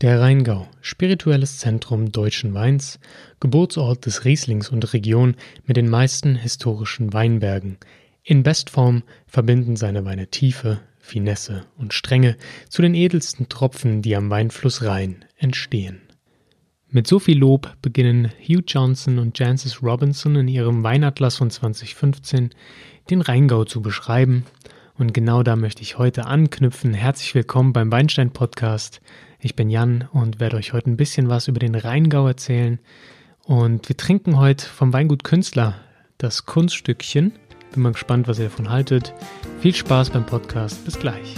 Der 0.00 0.18
Rheingau, 0.18 0.66
spirituelles 0.80 1.58
Zentrum 1.58 2.10
deutschen 2.10 2.54
Weins, 2.54 2.98
Geburtsort 3.38 4.06
des 4.06 4.24
Rieslings 4.24 4.70
und 4.70 4.94
Region 4.94 5.36
mit 5.66 5.76
den 5.76 5.90
meisten 5.90 6.36
historischen 6.36 7.12
Weinbergen. 7.12 7.76
In 8.22 8.42
Bestform 8.42 9.02
verbinden 9.26 9.76
seine 9.76 10.06
Weine 10.06 10.28
Tiefe, 10.28 10.80
Finesse 11.00 11.66
und 11.76 11.92
Strenge 11.92 12.38
zu 12.70 12.80
den 12.80 12.94
edelsten 12.94 13.50
Tropfen, 13.50 14.00
die 14.00 14.16
am 14.16 14.30
Weinfluss 14.30 14.82
Rhein 14.84 15.26
entstehen. 15.36 16.00
Mit 16.88 17.06
so 17.06 17.18
viel 17.18 17.38
Lob 17.38 17.76
beginnen 17.82 18.32
Hugh 18.40 18.62
Johnson 18.66 19.18
und 19.18 19.38
Jancis 19.38 19.82
Robinson 19.82 20.34
in 20.34 20.48
ihrem 20.48 20.82
Weinatlas 20.82 21.36
von 21.36 21.50
2015 21.50 22.54
den 23.10 23.20
Rheingau 23.20 23.66
zu 23.66 23.82
beschreiben. 23.82 24.46
Und 25.00 25.14
genau 25.14 25.42
da 25.42 25.56
möchte 25.56 25.80
ich 25.80 25.96
heute 25.96 26.26
anknüpfen. 26.26 26.92
Herzlich 26.92 27.34
willkommen 27.34 27.72
beim 27.72 27.90
Weinstein 27.90 28.32
Podcast. 28.32 29.00
Ich 29.40 29.56
bin 29.56 29.70
Jan 29.70 30.06
und 30.12 30.40
werde 30.40 30.58
euch 30.58 30.74
heute 30.74 30.90
ein 30.90 30.98
bisschen 30.98 31.30
was 31.30 31.48
über 31.48 31.58
den 31.58 31.74
Rheingau 31.74 32.26
erzählen. 32.26 32.78
Und 33.44 33.88
wir 33.88 33.96
trinken 33.96 34.36
heute 34.36 34.66
vom 34.66 34.92
Weingut 34.92 35.24
Künstler 35.24 35.76
das 36.18 36.44
Kunststückchen. 36.44 37.32
Bin 37.72 37.82
mal 37.82 37.92
gespannt, 37.92 38.28
was 38.28 38.40
ihr 38.40 38.44
davon 38.44 38.68
haltet. 38.68 39.14
Viel 39.60 39.74
Spaß 39.74 40.10
beim 40.10 40.26
Podcast. 40.26 40.84
Bis 40.84 40.98
gleich. 40.98 41.34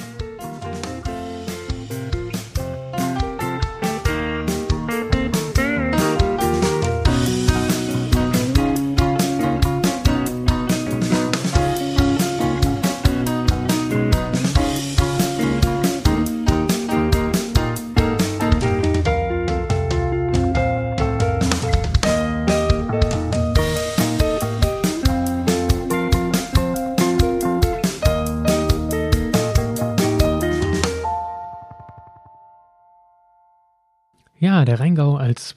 Ja, 34.43 34.65
der 34.65 34.81
Rheingau 34.81 35.15
als 35.15 35.55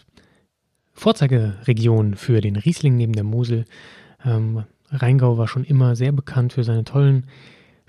Vorzeigeregion 0.94 2.14
für 2.14 2.40
den 2.40 2.56
Riesling 2.56 2.96
neben 2.96 3.14
der 3.14 3.24
Mosel. 3.24 3.66
Ähm, 4.24 4.66
Rheingau 4.92 5.40
war 5.40 5.48
schon 5.48 5.64
immer 5.64 5.96
sehr 5.96 6.12
bekannt 6.12 6.54
für 6.54 6.64
seine 6.64 6.84
tollen 6.84 7.26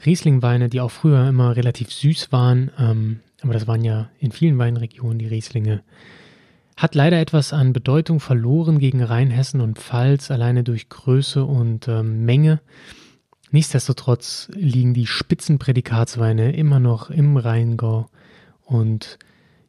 Rieslingweine, 0.06 0.70
die 0.70 0.80
auch 0.80 0.90
früher 0.90 1.28
immer 1.28 1.54
relativ 1.54 1.92
süß 1.92 2.32
waren. 2.32 2.70
Ähm, 2.78 3.20
aber 3.42 3.52
das 3.52 3.66
waren 3.66 3.84
ja 3.84 4.08
in 4.18 4.32
vielen 4.32 4.56
Weinregionen 4.56 5.18
die 5.18 5.26
Rieslinge. 5.26 5.82
Hat 6.78 6.94
leider 6.94 7.20
etwas 7.20 7.52
an 7.52 7.74
Bedeutung 7.74 8.18
verloren 8.18 8.78
gegen 8.78 9.02
Rheinhessen 9.02 9.60
und 9.60 9.78
Pfalz, 9.78 10.30
alleine 10.30 10.64
durch 10.64 10.88
Größe 10.88 11.44
und 11.44 11.88
ähm, 11.88 12.24
Menge. 12.24 12.62
Nichtsdestotrotz 13.50 14.48
liegen 14.54 14.94
die 14.94 15.06
Spitzenprädikatsweine 15.06 16.56
immer 16.56 16.80
noch 16.80 17.10
im 17.10 17.36
Rheingau 17.36 18.08
und 18.64 19.18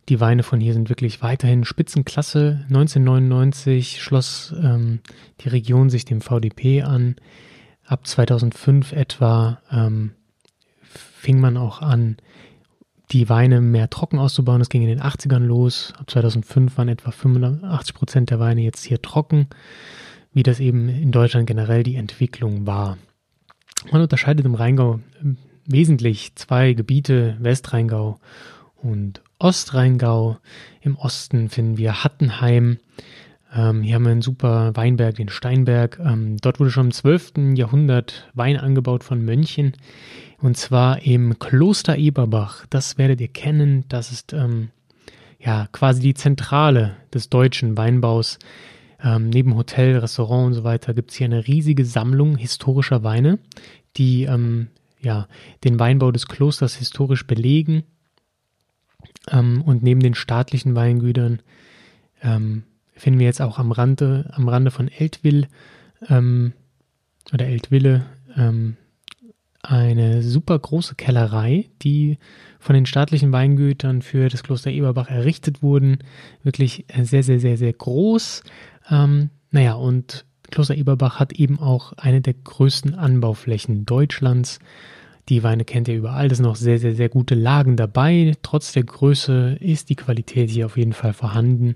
die 0.09 0.19
Weine 0.21 0.43
von 0.43 0.59
hier 0.59 0.73
sind 0.73 0.89
wirklich 0.89 1.21
weiterhin 1.21 1.65
Spitzenklasse. 1.65 2.65
1999 2.69 4.01
schloss 4.01 4.53
ähm, 4.61 4.99
die 5.41 5.49
Region 5.49 5.89
sich 5.89 6.05
dem 6.05 6.21
VDP 6.21 6.83
an. 6.83 7.15
Ab 7.85 8.07
2005 8.07 8.93
etwa 8.93 9.61
ähm, 9.71 10.11
fing 10.81 11.39
man 11.39 11.57
auch 11.57 11.81
an, 11.81 12.17
die 13.11 13.29
Weine 13.29 13.61
mehr 13.61 13.89
trocken 13.89 14.19
auszubauen. 14.19 14.59
Das 14.59 14.69
ging 14.69 14.81
in 14.81 14.89
den 14.89 15.01
80ern 15.01 15.39
los. 15.39 15.93
Ab 15.97 16.09
2005 16.09 16.77
waren 16.77 16.89
etwa 16.89 17.11
85 17.11 17.95
Prozent 17.95 18.29
der 18.29 18.39
Weine 18.39 18.61
jetzt 18.61 18.85
hier 18.85 19.01
trocken, 19.01 19.47
wie 20.33 20.43
das 20.43 20.59
eben 20.59 20.89
in 20.89 21.11
Deutschland 21.11 21.47
generell 21.47 21.83
die 21.83 21.95
Entwicklung 21.95 22.65
war. 22.65 22.97
Man 23.91 24.01
unterscheidet 24.01 24.45
im 24.45 24.55
Rheingau 24.55 24.99
ähm, 25.21 25.37
wesentlich 25.65 26.33
zwei 26.35 26.73
Gebiete, 26.73 27.35
Westrheingau 27.39 28.19
und 28.81 29.21
Ostrheingau. 29.39 30.37
Im 30.81 30.95
Osten 30.95 31.49
finden 31.49 31.77
wir 31.77 32.03
Hattenheim. 32.03 32.77
Ähm, 33.53 33.81
hier 33.81 33.95
haben 33.95 34.03
wir 34.03 34.11
einen 34.11 34.21
super 34.21 34.75
Weinberg, 34.75 35.15
den 35.15 35.29
Steinberg. 35.29 35.99
Ähm, 36.03 36.37
dort 36.37 36.59
wurde 36.59 36.71
schon 36.71 36.87
im 36.87 36.91
12. 36.91 37.55
Jahrhundert 37.55 38.29
Wein 38.33 38.57
angebaut 38.57 39.03
von 39.03 39.23
Mönchen. 39.23 39.73
Und 40.39 40.57
zwar 40.57 41.01
im 41.03 41.39
Kloster 41.39 41.97
Eberbach. 41.97 42.65
Das 42.69 42.97
werdet 42.97 43.21
ihr 43.21 43.27
kennen. 43.27 43.85
Das 43.89 44.11
ist 44.11 44.33
ähm, 44.33 44.69
ja 45.39 45.67
quasi 45.71 46.01
die 46.01 46.13
Zentrale 46.13 46.97
des 47.13 47.29
deutschen 47.29 47.77
Weinbaus. 47.77 48.39
Ähm, 49.03 49.29
neben 49.29 49.55
Hotel, 49.55 49.97
Restaurant 49.97 50.47
und 50.47 50.53
so 50.53 50.63
weiter 50.63 50.93
gibt 50.93 51.11
es 51.11 51.17
hier 51.17 51.25
eine 51.25 51.47
riesige 51.47 51.85
Sammlung 51.85 52.35
historischer 52.35 53.03
Weine, 53.03 53.37
die 53.95 54.23
ähm, 54.23 54.67
ja, 54.99 55.27
den 55.63 55.79
Weinbau 55.79 56.11
des 56.11 56.27
Klosters 56.27 56.75
historisch 56.75 57.27
belegen 57.27 57.83
ähm, 59.29 59.61
und 59.61 59.83
neben 59.83 60.01
den 60.01 60.13
staatlichen 60.13 60.75
Weingütern 60.75 61.41
ähm, 62.21 62.63
finden 62.95 63.19
wir 63.19 63.27
jetzt 63.27 63.41
auch 63.41 63.59
am 63.59 63.71
Rande, 63.71 64.29
am 64.33 64.47
Rande 64.49 64.71
von 64.71 64.87
Eltville 64.87 65.47
ähm, 66.09 66.53
oder 67.33 67.45
Eltville 67.47 68.05
ähm, 68.35 68.77
eine 69.61 70.23
super 70.23 70.57
große 70.57 70.95
Kellerei, 70.95 71.65
die 71.81 72.17
von 72.59 72.73
den 72.73 72.85
staatlichen 72.85 73.31
Weingütern 73.31 74.01
für 74.01 74.29
das 74.29 74.43
Kloster 74.43 74.71
Eberbach 74.71 75.09
errichtet 75.09 75.61
wurden. 75.61 75.99
Wirklich 76.43 76.85
sehr, 77.01 77.23
sehr, 77.23 77.39
sehr, 77.39 77.57
sehr 77.57 77.73
groß. 77.73 78.43
Ähm, 78.89 79.29
naja, 79.51 79.73
und 79.73 80.25
Kloster 80.51 80.75
Eberbach 80.75 81.19
hat 81.19 81.33
eben 81.33 81.59
auch 81.59 81.93
eine 81.93 82.21
der 82.21 82.33
größten 82.33 82.95
Anbauflächen 82.95 83.85
Deutschlands. 83.85 84.59
Die 85.29 85.43
Weine 85.43 85.65
kennt 85.65 85.87
ihr 85.87 85.95
überall. 85.95 86.29
Das 86.29 86.37
sind 86.37 86.45
noch 86.45 86.55
sehr, 86.55 86.79
sehr, 86.79 86.95
sehr 86.95 87.09
gute 87.09 87.35
Lagen 87.35 87.75
dabei. 87.75 88.33
Trotz 88.41 88.71
der 88.71 88.83
Größe 88.83 89.57
ist 89.59 89.89
die 89.89 89.95
Qualität 89.95 90.49
hier 90.49 90.65
auf 90.65 90.77
jeden 90.77 90.93
Fall 90.93 91.13
vorhanden. 91.13 91.75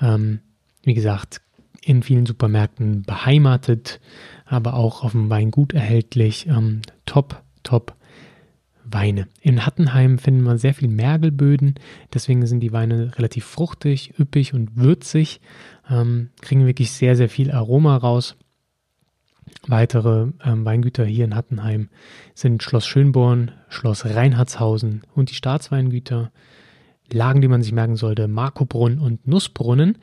Ähm, 0.00 0.40
wie 0.82 0.94
gesagt, 0.94 1.42
in 1.82 2.02
vielen 2.02 2.26
Supermärkten 2.26 3.02
beheimatet, 3.02 4.00
aber 4.46 4.74
auch 4.74 5.04
auf 5.04 5.12
dem 5.12 5.30
Weingut 5.30 5.74
erhältlich. 5.74 6.46
Ähm, 6.46 6.80
top, 7.04 7.42
top 7.62 7.94
Weine. 8.88 9.26
In 9.40 9.66
Hattenheim 9.66 10.18
finden 10.18 10.42
wir 10.44 10.58
sehr 10.58 10.74
viel 10.74 10.88
Mergelböden, 10.88 11.74
deswegen 12.14 12.46
sind 12.46 12.60
die 12.60 12.72
Weine 12.72 13.16
relativ 13.18 13.44
fruchtig, 13.44 14.14
üppig 14.18 14.54
und 14.54 14.76
würzig, 14.76 15.40
ähm, 15.90 16.30
kriegen 16.40 16.66
wirklich 16.66 16.92
sehr, 16.92 17.16
sehr 17.16 17.28
viel 17.28 17.50
Aroma 17.50 17.96
raus. 17.96 18.36
Weitere 19.68 20.28
ähm, 20.44 20.64
Weingüter 20.64 21.04
hier 21.04 21.24
in 21.24 21.34
Hattenheim 21.34 21.88
sind 22.34 22.62
Schloss 22.62 22.86
Schönborn, 22.86 23.50
Schloss 23.68 24.04
Reinhardshausen 24.04 25.02
und 25.14 25.30
die 25.30 25.34
Staatsweingüter. 25.34 26.30
Lagen, 27.12 27.40
die 27.40 27.48
man 27.48 27.62
sich 27.62 27.72
merken 27.72 27.96
sollte, 27.96 28.28
Markobrunn 28.28 28.98
und 28.98 29.26
Nussbrunnen. 29.26 29.98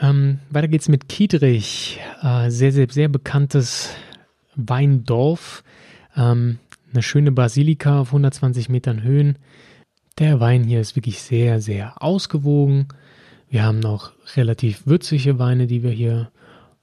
Ähm, 0.00 0.40
weiter 0.50 0.68
geht's 0.68 0.88
mit 0.88 1.08
Kiedrich, 1.08 2.00
äh, 2.22 2.50
sehr, 2.50 2.72
sehr, 2.72 2.88
sehr 2.90 3.08
bekanntes 3.08 3.94
Weindorf. 4.54 5.62
Ähm, 6.16 6.58
eine 6.92 7.02
schöne 7.02 7.32
Basilika 7.32 8.00
auf 8.00 8.08
120 8.08 8.68
Metern 8.68 9.02
Höhen. 9.02 9.38
Der 10.18 10.40
Wein 10.40 10.64
hier 10.64 10.80
ist 10.80 10.96
wirklich 10.96 11.20
sehr, 11.20 11.60
sehr 11.60 12.02
ausgewogen. 12.02 12.88
Wir 13.48 13.64
haben 13.64 13.80
noch 13.80 14.12
relativ 14.36 14.86
würzige 14.86 15.38
Weine, 15.38 15.66
die 15.66 15.82
wir 15.82 15.90
hier 15.90 16.30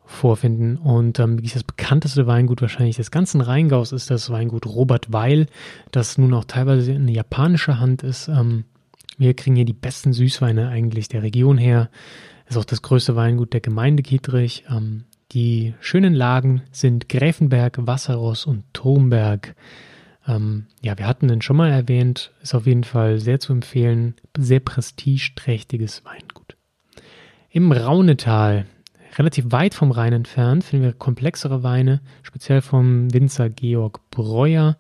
vorfinden. 0.06 0.78
Und 0.78 1.20
ähm, 1.20 1.42
das 1.42 1.64
bekannteste 1.64 2.28
Weingut 2.28 2.62
wahrscheinlich 2.62 2.98
des 2.98 3.12
ganzen 3.12 3.42
Rheingaus 3.42 3.92
ist 3.92 4.12
das 4.12 4.30
Weingut 4.30 4.66
Robert 4.66 5.12
Weil, 5.12 5.48
das 5.92 6.18
nun 6.18 6.34
auch 6.34 6.46
teilweise 6.46 6.94
in 6.94 7.08
japanischer 7.08 7.80
Hand 7.80 8.04
ist. 8.04 8.28
Ähm, 8.28 8.66
wir 9.18 9.34
kriegen 9.34 9.56
hier 9.56 9.66
die 9.66 9.74
besten 9.74 10.14
Süßweine 10.14 10.70
eigentlich 10.70 11.08
der 11.08 11.24
Region 11.24 11.58
her. 11.58 11.90
Ist 12.48 12.58
auch 12.58 12.66
das 12.66 12.82
größte 12.82 13.16
Weingut 13.16 13.54
der 13.54 13.62
Gemeinde 13.62 14.04
Kietrich. 14.04 14.66
Ähm, 14.70 15.06
die 15.32 15.74
schönen 15.80 16.14
Lagen 16.14 16.62
sind 16.72 17.10
Gräfenberg, 17.10 17.88
Wasserross 17.88 18.46
und 18.46 18.64
Turmberg. 18.74 19.56
Ähm, 20.28 20.68
ja, 20.82 20.98
wir 20.98 21.08
hatten 21.08 21.28
den 21.28 21.42
schon 21.42 21.58
mal 21.58 21.72
erwähnt. 21.72 22.32
Ist 22.42 22.56
auf 22.56 22.68
jeden 22.68 22.84
Fall 22.84 23.20
sehr 23.20 23.40
zu 23.40 23.54
empfehlen. 23.54 24.16
Sehr 24.38 24.60
prestigeträchtiges 24.60 26.04
Weingut. 26.06 26.56
Im 27.50 27.72
Raunetal 27.72 28.66
Relativ 29.18 29.52
weit 29.52 29.74
vom 29.74 29.92
Rhein 29.92 30.14
entfernt 30.14 30.64
finden 30.64 30.86
wir 30.86 30.94
komplexere 30.94 31.64
Weine, 31.64 32.02
speziell 32.24 32.62
vom 32.62 33.14
Winzer 33.14 33.50
Georg 33.50 34.02
Breuer. 34.12 34.78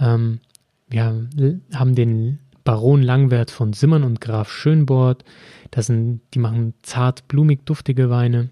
Ähm, 0.00 0.40
wir 0.88 1.04
haben 1.04 1.94
den 1.94 2.40
Baron 2.64 3.02
Langwert 3.02 3.50
von 3.50 3.72
Simmern 3.72 4.02
und 4.02 4.20
Graf 4.20 4.50
Schönbord. 4.50 5.24
Das 5.70 5.86
sind, 5.86 6.20
die 6.34 6.38
machen 6.38 6.74
zart, 6.82 7.28
blumig, 7.28 7.64
duftige 7.66 8.10
Weine 8.10 8.50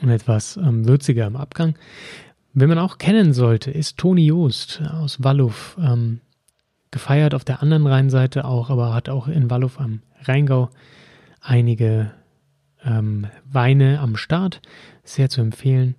und 0.00 0.10
etwas 0.10 0.56
ähm, 0.56 0.86
würziger 0.86 1.26
im 1.26 1.36
Abgang. 1.36 1.76
Wenn 2.52 2.68
man 2.68 2.78
auch 2.78 2.98
kennen 2.98 3.32
sollte, 3.32 3.70
ist 3.70 3.98
Toni 3.98 4.26
Joost 4.26 4.82
aus 4.82 5.22
Walluf. 5.22 5.76
Ähm, 5.80 6.20
gefeiert 6.90 7.34
auf 7.34 7.44
der 7.44 7.62
anderen 7.62 7.86
Rheinseite 7.86 8.44
auch, 8.44 8.70
aber 8.70 8.94
hat 8.94 9.08
auch 9.08 9.28
in 9.28 9.50
Wallow 9.50 9.70
am 9.76 10.00
Rheingau 10.22 10.70
einige 11.42 12.12
ähm, 12.86 13.26
Weine 13.50 14.00
am 14.00 14.16
Start. 14.16 14.62
Sehr 15.04 15.28
zu 15.28 15.40
empfehlen. 15.40 15.96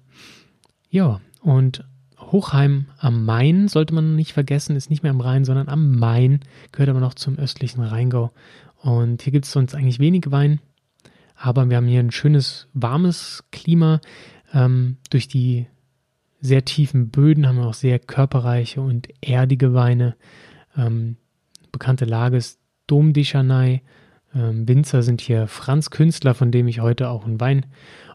Ja, 0.89 1.22
und 1.42 1.84
Hochheim 2.19 2.88
am 2.98 3.25
Main 3.25 3.68
sollte 3.68 3.94
man 3.94 4.16
nicht 4.16 4.34
vergessen, 4.34 4.75
ist 4.75 4.89
nicht 4.89 5.04
mehr 5.04 5.12
am 5.12 5.22
Rhein, 5.22 5.45
sondern 5.45 5.69
am 5.69 5.98
Main, 5.98 6.42
gehört 6.72 6.89
aber 6.89 7.00
noch 7.00 7.13
zum 7.13 7.38
östlichen 7.38 7.84
Rheingau. 7.84 8.31
Und 8.81 9.22
hier 9.22 9.31
gibt 9.31 9.45
es 9.45 9.51
sonst 9.51 9.75
eigentlich 9.75 10.00
wenig 10.00 10.25
Wein, 10.30 10.60
aber 11.36 11.69
wir 11.69 11.78
haben 11.78 11.88
hier 11.88 12.00
ein 12.00 12.12
schönes, 12.12 12.68
warmes 12.74 13.44
Klima. 13.51 14.01
Ähm, 14.54 14.98
durch 15.10 15.28
die 15.28 15.68
sehr 16.40 16.66
tiefen 16.66 17.10
Böden 17.10 17.48
haben 17.48 17.57
wir 17.57 17.68
auch 17.68 17.74
sehr 17.74 18.00
körperreiche 18.00 18.81
und 18.81 19.07
erdige 19.22 19.74
Weine. 19.74 20.16
Ähm, 20.75 21.18
bekannte 21.72 22.06
Lage 22.06 22.38
ist 22.38 22.60
Dom 22.88 23.13
de 23.13 23.24
Chanay. 23.24 23.81
Ähm, 24.38 24.68
Winzer 24.68 25.01
sind 25.01 25.22
hier 25.22 25.48
Franz 25.48 25.89
Künstler, 25.89 26.36
von 26.36 26.51
dem 26.51 26.68
ich 26.68 26.80
heute 26.80 27.10
auch 27.10 27.25
einen 27.25 27.42
Wein 27.42 27.66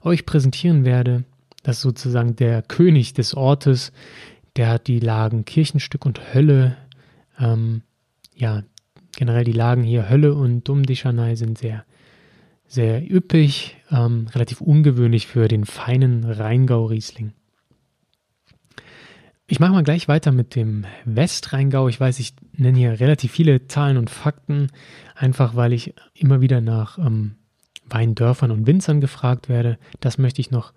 euch 0.02 0.24
präsentieren 0.24 0.84
werde. 0.84 1.24
Das 1.62 1.76
ist 1.76 1.82
sozusagen 1.82 2.36
der 2.36 2.62
König 2.62 3.14
des 3.14 3.34
Ortes. 3.34 3.92
Der 4.56 4.68
hat 4.68 4.86
die 4.86 5.00
Lagen 5.00 5.44
Kirchenstück 5.44 6.06
und 6.06 6.34
Hölle. 6.34 6.76
Ähm, 7.38 7.82
ja, 8.34 8.62
generell 9.16 9.44
die 9.44 9.52
Lagen 9.52 9.82
hier 9.82 10.08
Hölle 10.08 10.34
und 10.34 10.68
Chanay 10.68 11.36
sind 11.36 11.58
sehr, 11.58 11.84
sehr 12.66 13.02
üppig, 13.10 13.76
ähm, 13.90 14.28
relativ 14.32 14.60
ungewöhnlich 14.60 15.26
für 15.26 15.48
den 15.48 15.64
feinen 15.64 16.24
Rheingau-Riesling. 16.24 17.32
Ich 19.52 19.60
mache 19.60 19.72
mal 19.72 19.84
gleich 19.84 20.08
weiter 20.08 20.32
mit 20.32 20.54
dem 20.54 20.86
Westrheingau. 21.04 21.86
Ich 21.88 22.00
weiß, 22.00 22.20
ich 22.20 22.32
nenne 22.56 22.78
hier 22.78 23.00
relativ 23.00 23.32
viele 23.32 23.66
Zahlen 23.66 23.98
und 23.98 24.08
Fakten, 24.08 24.68
einfach 25.14 25.54
weil 25.54 25.74
ich 25.74 25.92
immer 26.14 26.40
wieder 26.40 26.62
nach 26.62 26.96
ähm, 26.96 27.34
Weindörfern 27.84 28.50
und 28.50 28.66
Winzern 28.66 29.02
gefragt 29.02 29.50
werde. 29.50 29.76
Das 30.00 30.16
möchte 30.16 30.40
ich 30.40 30.50
noch 30.50 30.72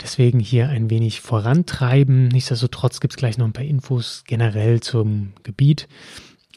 deswegen 0.00 0.40
hier 0.40 0.70
ein 0.70 0.88
wenig 0.88 1.20
vorantreiben. 1.20 2.28
Nichtsdestotrotz 2.28 3.00
gibt 3.00 3.12
es 3.12 3.18
gleich 3.18 3.36
noch 3.36 3.44
ein 3.44 3.52
paar 3.52 3.66
Infos 3.66 4.24
generell 4.26 4.80
zum 4.80 5.34
Gebiet. 5.42 5.88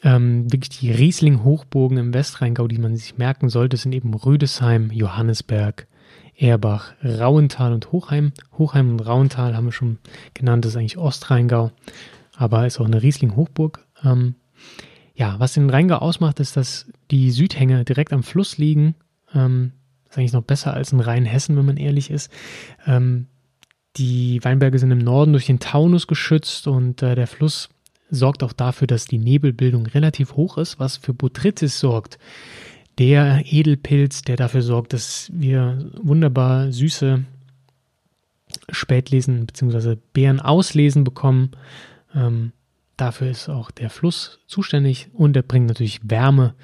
Ähm, 0.02 0.50
wirklich 0.50 0.78
die 0.78 0.92
Riesling-Hochburgen 0.92 1.98
im 1.98 2.14
Westrheingau, 2.14 2.68
die 2.68 2.78
man 2.78 2.96
sich 2.96 3.18
merken 3.18 3.50
sollte, 3.50 3.76
sind 3.76 3.94
eben 3.94 4.14
Rüdesheim, 4.14 4.90
Johannesberg, 4.90 5.88
Erbach, 6.38 6.92
Rauental 7.02 7.72
und 7.72 7.92
Hochheim. 7.92 8.32
Hochheim 8.58 8.92
und 8.92 9.00
Rauental 9.00 9.56
haben 9.56 9.66
wir 9.66 9.72
schon 9.72 9.98
genannt, 10.34 10.64
das 10.64 10.72
ist 10.72 10.76
eigentlich 10.76 10.98
Ostrheingau, 10.98 11.72
aber 12.36 12.66
ist 12.66 12.78
auch 12.78 12.84
eine 12.84 13.02
Riesling-Hochburg. 13.02 13.86
Ähm, 14.04 14.34
ja, 15.14 15.36
was 15.38 15.54
den 15.54 15.70
Rheingau 15.70 15.96
ausmacht, 15.96 16.40
ist, 16.40 16.56
dass 16.56 16.86
die 17.10 17.30
Südhänge 17.30 17.84
direkt 17.84 18.12
am 18.12 18.22
Fluss 18.22 18.58
liegen. 18.58 18.94
Ähm, 19.34 19.72
ist 20.10 20.18
eigentlich 20.18 20.34
noch 20.34 20.42
besser 20.42 20.74
als 20.74 20.92
in 20.92 21.00
Rheinhessen, 21.00 21.56
wenn 21.56 21.64
man 21.64 21.78
ehrlich 21.78 22.10
ist. 22.10 22.30
Ähm, 22.86 23.26
die 23.96 24.44
Weinberge 24.44 24.78
sind 24.78 24.90
im 24.90 24.98
Norden 24.98 25.32
durch 25.32 25.46
den 25.46 25.58
Taunus 25.58 26.06
geschützt 26.06 26.66
und 26.66 27.02
äh, 27.02 27.14
der 27.14 27.26
Fluss 27.26 27.70
sorgt 28.10 28.42
auch 28.42 28.52
dafür, 28.52 28.86
dass 28.86 29.06
die 29.06 29.18
Nebelbildung 29.18 29.86
relativ 29.86 30.34
hoch 30.34 30.58
ist, 30.58 30.78
was 30.78 30.98
für 30.98 31.14
Botrytis 31.14 31.80
sorgt 31.80 32.18
der 32.98 33.42
Edelpilz, 33.44 34.22
der 34.22 34.36
dafür 34.36 34.62
sorgt, 34.62 34.92
dass 34.92 35.30
wir 35.34 35.90
wunderbar 36.00 36.72
süße 36.72 37.24
Spätlesen 38.70 39.46
bzw. 39.46 39.96
Beeren 40.12 40.40
auslesen 40.40 41.04
bekommen. 41.04 41.50
Ähm, 42.14 42.52
dafür 42.96 43.30
ist 43.30 43.48
auch 43.48 43.70
der 43.70 43.90
Fluss 43.90 44.38
zuständig 44.46 45.08
und 45.12 45.36
er 45.36 45.42
bringt 45.42 45.66
natürlich 45.66 46.00
Wärme 46.04 46.54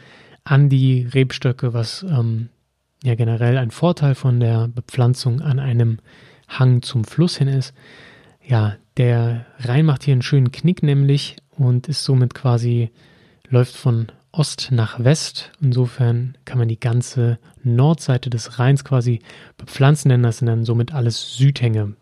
an 0.44 0.68
die 0.68 1.02
Rebstöcke, 1.02 1.74
was 1.74 2.02
ähm, 2.02 2.48
ja 3.04 3.14
generell 3.14 3.58
ein 3.58 3.70
Vorteil 3.70 4.14
von 4.14 4.40
der 4.40 4.68
Bepflanzung 4.68 5.40
an 5.40 5.58
einem 5.58 5.98
Hang 6.48 6.82
zum 6.82 7.04
Fluss 7.04 7.36
hin 7.36 7.48
ist. 7.48 7.74
Ja, 8.44 8.76
der 8.96 9.46
Rhein 9.58 9.86
macht 9.86 10.04
hier 10.04 10.12
einen 10.12 10.22
schönen 10.22 10.52
Knick 10.52 10.82
nämlich 10.82 11.36
und 11.50 11.88
ist 11.88 12.04
somit 12.04 12.34
quasi, 12.34 12.90
läuft 13.48 13.76
von 13.76 14.10
Ost 14.32 14.70
nach 14.72 15.02
West. 15.04 15.52
Insofern 15.60 16.36
kann 16.44 16.58
man 16.58 16.68
die 16.68 16.80
ganze 16.80 17.38
Nordseite 17.62 18.30
des 18.30 18.58
Rheins 18.58 18.82
quasi 18.84 19.20
bepflanzen, 19.58 20.08
denn 20.08 20.22
das 20.22 20.38
sind 20.38 20.46
dann 20.46 20.64
somit 20.64 20.94
alles 20.94 21.36
Südhänge. 21.36 21.94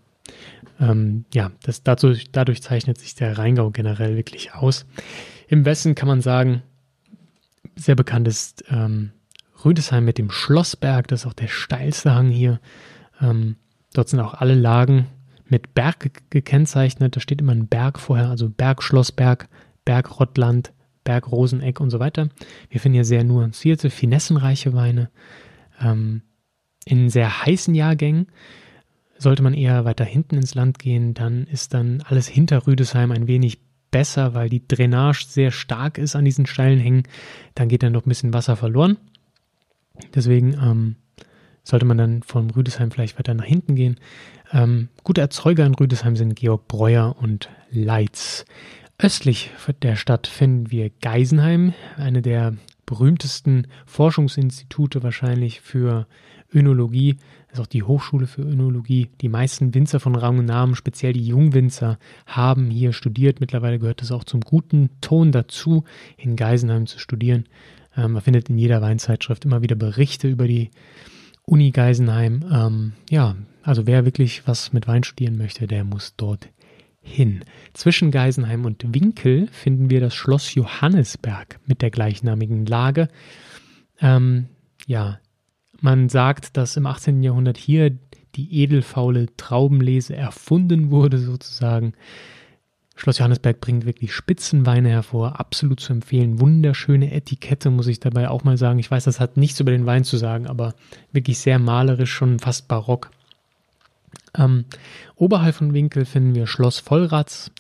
Ähm, 0.81 1.25
ja, 1.35 1.51
das, 1.63 1.83
dazu, 1.83 2.15
dadurch 2.33 2.63
zeichnet 2.63 2.99
sich 2.99 3.15
der 3.15 3.37
Rheingau 3.37 3.71
generell 3.71 4.17
wirklich 4.17 4.55
aus. 4.55 4.87
Im 5.49 5.65
Westen 5.65 5.95
kann 5.95 6.09
man 6.09 6.21
sagen, 6.21 6.63
sehr 7.77 7.97
bekannt 7.97 8.29
ist 8.29 8.65
ähm, 8.71 9.11
Rüdesheim 9.65 10.05
mit 10.05 10.17
dem 10.17 10.31
Schlossberg, 10.31 11.09
das 11.09 11.21
ist 11.21 11.27
auch 11.27 11.35
der 11.35 11.49
steilste 11.49 12.15
Hang 12.15 12.31
hier. 12.31 12.61
Ähm, 13.21 13.57
dort 13.93 14.09
sind 14.09 14.21
auch 14.21 14.35
alle 14.35 14.55
Lagen 14.55 15.07
mit 15.47 15.75
Berg 15.75 16.31
gekennzeichnet. 16.31 17.17
Da 17.17 17.21
steht 17.21 17.41
immer 17.41 17.53
ein 17.53 17.67
Berg 17.67 17.99
vorher, 17.99 18.29
also 18.31 18.49
Berg, 18.49 18.83
Schlossberg, 18.83 19.49
Berg, 19.85 20.21
Rottland, 20.21 20.73
Berg, 21.05 21.31
Roseneck 21.31 21.81
und 21.81 21.91
so 21.91 21.99
weiter. 21.99 22.29
Wir 22.69 22.81
finden 22.81 22.95
hier 22.95 23.05
sehr 23.05 23.25
nuancierte, 23.25 23.91
finessenreiche 23.91 24.73
Weine. 24.73 25.11
Ähm, 25.81 26.23
in 26.85 27.11
sehr 27.11 27.45
heißen 27.45 27.75
Jahrgängen 27.75 28.27
sollte 29.21 29.43
man 29.43 29.55
eher 29.55 29.85
weiter 29.85 30.05
hinten 30.05 30.37
ins 30.37 30.55
Land 30.55 30.79
gehen, 30.79 31.13
dann 31.13 31.45
ist 31.45 31.75
dann 31.75 32.03
alles 32.07 32.27
hinter 32.27 32.67
Rüdesheim 32.67 33.13
ein 33.13 33.27
wenig 33.27 33.59
besser, 33.91 34.35
weil 34.35 34.49
die 34.49 34.67
Drainage 34.67 35.27
sehr 35.29 35.51
stark 35.51 35.99
ist 35.99 36.17
an 36.17 36.25
diesen 36.25 36.47
steilen 36.47 36.79
Hängen. 36.79 37.03
Dann 37.55 37.69
geht 37.69 37.83
dann 37.83 37.93
noch 37.93 38.07
ein 38.07 38.09
bisschen 38.09 38.33
Wasser 38.33 38.57
verloren. 38.57 38.97
Deswegen 40.15 40.55
ähm, 40.55 40.97
sollte 41.65 41.85
man 41.85 41.99
dann 41.99 42.23
vom 42.23 42.49
Rüdesheim 42.51 42.91
vielleicht 42.91 43.19
weiter 43.19 43.35
nach 43.35 43.45
hinten 43.45 43.75
gehen. 43.75 43.97
Ähm, 44.53 44.89
gute 45.05 45.21
Erzeuger 45.21 45.67
in 45.67 45.75
Rüdesheim 45.75 46.17
sind 46.17 46.37
Georg 46.37 46.67
Breuer 46.69 47.17
und 47.21 47.51
Leitz. 47.71 48.45
Östlich 49.03 49.51
der 49.81 49.97
Stadt 49.97 50.27
finden 50.27 50.71
wir 50.71 50.91
Geisenheim, 51.01 51.73
eine 51.97 52.21
der 52.21 52.55
berühmtesten 52.85 53.67
Forschungsinstitute 53.87 55.03
wahrscheinlich 55.03 55.63
für 55.63 56.07
Önologie. 56.53 57.17
Das 57.49 57.59
ist 57.59 57.61
auch 57.61 57.67
die 57.67 57.83
Hochschule 57.83 58.27
für 58.27 58.43
Önologie. 58.43 59.09
Die 59.23 59.31
meisten 59.31 59.73
Winzer 59.73 60.01
von 60.01 60.17
Rang 60.17 60.41
und 60.41 60.45
Namen, 60.45 60.75
speziell 60.75 61.15
die 61.15 61.27
Jungwinzer, 61.27 61.99
haben 62.27 62.69
hier 62.69 62.93
studiert. 62.93 63.41
Mittlerweile 63.41 63.79
gehört 63.79 64.03
es 64.03 64.13
auch 64.13 64.25
zum 64.25 64.43
guten 64.43 64.91
Ton 65.01 65.33
dazu, 65.33 65.85
in 66.19 66.37
Geisenheim 66.37 66.87
zu 66.87 66.99
studieren. 66.99 67.45
Ähm, 67.97 68.13
man 68.13 68.23
findet 68.23 68.51
in 68.51 68.59
jeder 68.59 68.83
Weinzeitschrift 68.83 69.47
immer 69.47 69.63
wieder 69.63 69.77
Berichte 69.77 70.29
über 70.29 70.47
die 70.47 70.71
Uni 71.47 71.71
Geisenheim. 71.71 72.45
Ähm, 72.53 72.93
ja, 73.09 73.37
also 73.63 73.87
wer 73.87 74.05
wirklich 74.05 74.47
was 74.47 74.75
mit 74.75 74.87
Wein 74.87 75.05
studieren 75.05 75.39
möchte, 75.39 75.67
der 75.67 75.85
muss 75.85 76.17
dort 76.19 76.51
hin. 77.01 77.45
Zwischen 77.73 78.11
Geisenheim 78.11 78.65
und 78.65 78.95
Winkel 78.95 79.49
finden 79.49 79.91
wir 79.91 80.01
das 80.01 80.15
Schloss 80.15 80.55
Johannesberg 80.55 81.59
mit 81.67 81.83
der 81.83 81.91
gleichnamigen 81.91 82.67
Lage. 82.67 83.09
Ähm, 84.01 84.47
ja, 84.87 85.19
man 85.81 86.09
sagt, 86.09 86.57
dass 86.57 86.77
im 86.77 86.87
18. 86.87 87.23
Jahrhundert 87.23 87.57
hier 87.57 87.97
die 88.35 88.63
edelfaule 88.63 89.35
Traubenlese 89.37 90.15
erfunden 90.15 90.91
wurde, 90.91 91.19
sozusagen. 91.19 91.95
Schloss 92.97 93.19
Johannesberg 93.19 93.63
bringt 93.63 93.87
wirklich 93.87 94.13
Spitzenweine 94.13 94.91
hervor, 94.91 95.41
absolut 95.41 95.81
zu 95.81 95.95
empfehlen. 95.95 96.39
Wunderschöne 96.39 97.13
Etikette, 97.13 97.71
muss 97.71 97.87
ich 97.87 97.99
dabei 97.99 98.29
auch 98.29 98.45
mal 98.45 98.59
sagen. 98.59 98.79
Ich 98.79 98.91
weiß, 98.91 99.05
das 99.05 99.21
hat 99.21 99.39
nichts 99.39 99.59
über 99.59 99.71
den 99.71 99.87
Wein 99.87 100.05
zu 100.05 100.19
sagen, 100.19 100.47
aber 100.47 100.75
wirklich 101.11 101.39
sehr 101.39 101.59
malerisch, 101.59 102.13
schon 102.13 102.39
fast 102.39 102.69
barock. 102.69 103.11
Ähm, 104.37 104.65
oberhalb 105.17 105.55
von 105.55 105.75
Winkel 105.75 106.05
finden 106.05 106.35
wir 106.35 106.47
Schloss 106.47 106.79
Vollratz, 106.79 107.51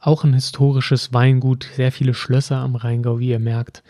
auch 0.00 0.24
ein 0.24 0.34
historisches 0.34 1.12
Weingut, 1.12 1.68
sehr 1.74 1.92
viele 1.92 2.14
Schlösser 2.14 2.58
am 2.58 2.76
Rheingau, 2.76 3.18
wie 3.18 3.30
ihr 3.30 3.38
merkt. 3.38 3.82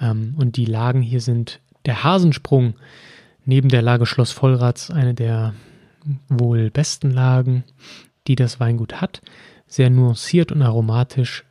Ähm, 0.00 0.34
und 0.36 0.56
die 0.56 0.64
Lagen 0.64 1.02
hier 1.02 1.20
sind 1.20 1.60
der 1.86 2.04
Hasensprung, 2.04 2.74
neben 3.44 3.68
der 3.68 3.82
Lage 3.82 4.06
Schloss 4.06 4.32
Vollratz 4.32 4.90
eine 4.90 5.14
der 5.14 5.54
wohl 6.28 6.70
besten 6.70 7.10
Lagen, 7.10 7.64
die 8.26 8.34
das 8.34 8.60
Weingut 8.60 9.00
hat. 9.00 9.20
Sehr 9.66 9.90
nuanciert 9.90 10.52
und 10.52 10.62
aromatisch. 10.62 11.44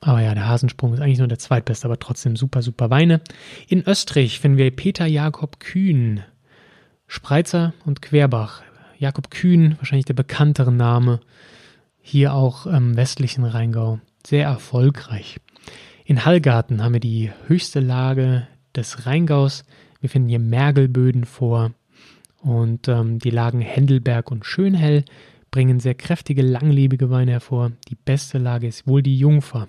Aber 0.00 0.20
ja, 0.20 0.34
der 0.34 0.46
Hasensprung 0.46 0.94
ist 0.94 1.00
eigentlich 1.00 1.18
nur 1.18 1.28
der 1.28 1.38
zweitbeste, 1.38 1.86
aber 1.86 1.98
trotzdem 1.98 2.36
super, 2.36 2.62
super 2.62 2.90
Weine. 2.90 3.20
In 3.68 3.82
Österreich 3.82 4.40
finden 4.40 4.58
wir 4.58 4.70
Peter 4.70 5.06
Jakob 5.06 5.58
Kühn, 5.58 6.22
Spreizer 7.06 7.72
und 7.84 8.02
Querbach. 8.02 8.62
Jakob 8.98 9.30
Kühn, 9.30 9.76
wahrscheinlich 9.78 10.06
der 10.06 10.14
bekanntere 10.14 10.72
Name, 10.72 11.20
hier 12.00 12.34
auch 12.34 12.66
im 12.66 12.96
westlichen 12.96 13.44
Rheingau, 13.44 14.00
sehr 14.26 14.44
erfolgreich. 14.44 15.38
In 16.04 16.24
Hallgarten 16.24 16.82
haben 16.82 16.92
wir 16.92 17.00
die 17.00 17.32
höchste 17.46 17.80
Lage 17.80 18.46
des 18.74 19.06
Rheingaus. 19.06 19.64
Wir 20.00 20.08
finden 20.08 20.28
hier 20.28 20.38
Mergelböden 20.38 21.24
vor 21.24 21.72
und 22.42 22.86
ähm, 22.88 23.18
die 23.18 23.30
Lagen 23.30 23.60
Händelberg 23.60 24.30
und 24.30 24.46
Schönhell 24.46 25.04
bringen 25.50 25.80
sehr 25.80 25.94
kräftige, 25.94 26.42
langlebige 26.42 27.10
Weine 27.10 27.32
hervor. 27.32 27.72
Die 27.88 27.96
beste 27.96 28.38
Lage 28.38 28.66
ist 28.66 28.86
wohl 28.86 29.02
die 29.02 29.18
Jungfer. 29.18 29.68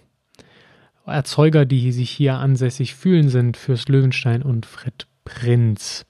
Erzeuger, 1.05 1.65
die 1.65 1.91
sich 1.91 2.11
hier 2.11 2.35
ansässig 2.35 2.93
fühlen, 2.93 3.29
sind 3.29 3.55
Fürst 3.55 3.87
Löwenstein 3.87 4.43
und 4.43 4.65
Fred 4.65 5.07
Prinz. 5.23 6.05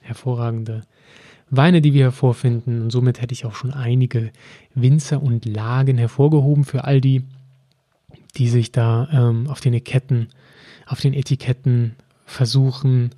Hervorragende 0.00 0.82
Weine, 1.56 1.80
die 1.80 1.92
wir 1.92 2.04
hervorfinden. 2.04 2.82
Und 2.82 2.90
somit 2.90 3.20
hätte 3.20 3.32
ich 3.32 3.44
auch 3.44 3.54
schon 3.54 3.72
einige 3.72 4.30
Winzer 4.74 5.22
und 5.22 5.44
Lagen 5.44 5.98
hervorgehoben 5.98 6.64
für 6.64 6.84
all 6.84 7.00
die, 7.00 7.24
die 8.36 8.48
sich 8.48 8.72
da 8.72 9.08
ähm, 9.12 9.48
auf 9.48 9.60
den 9.60 9.74
Etiketten, 9.74 10.28
auf 10.86 11.00
den 11.00 11.14
Etiketten 11.14 11.96
versuchen 12.26 13.10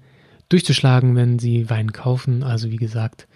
durchzuschlagen, 0.49 1.17
wenn 1.17 1.39
sie 1.39 1.71
Wein 1.71 1.93
kaufen. 1.93 2.43
Also 2.43 2.71
wie 2.71 2.77
gesagt, 2.77 3.27